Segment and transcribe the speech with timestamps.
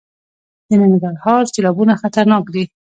[0.67, 2.63] د ننګرهار سیلابونه خطرناک دي